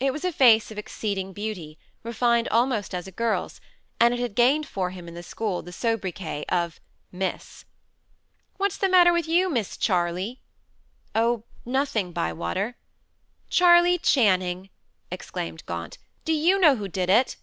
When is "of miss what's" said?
6.50-8.76